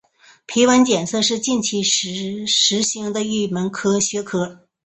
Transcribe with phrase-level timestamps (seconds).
[0.47, 4.65] 皮纹检测是近期时兴的一门学科。